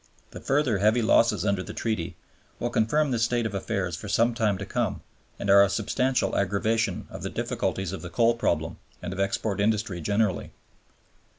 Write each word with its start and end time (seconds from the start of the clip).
The 0.31 0.41
further 0.41 0.79
heavy 0.79 1.03
losses 1.03 1.45
under 1.45 1.61
the 1.61 1.75
Treaty 1.75 2.15
will 2.57 2.71
confirm 2.71 3.11
this 3.11 3.21
state 3.23 3.45
of 3.45 3.53
affairs 3.53 3.95
for 3.95 4.09
some 4.09 4.33
time 4.33 4.57
to 4.57 4.65
come, 4.65 5.01
and 5.37 5.47
are 5.47 5.61
a 5.63 5.69
substantial 5.69 6.35
aggravation 6.35 7.05
of 7.11 7.21
the 7.21 7.29
difficulties 7.29 7.91
of 7.91 8.01
the 8.01 8.09
coal 8.09 8.33
problem 8.33 8.77
and 9.03 9.13
of 9.13 9.19
export 9.19 9.61
industry 9.61 10.01
generally. 10.01 10.53